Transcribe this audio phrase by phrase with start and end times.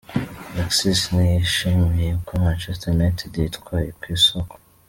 [0.53, 4.53] Alexis ntiyishimiye uko Manchester United yitwaye ku isoko.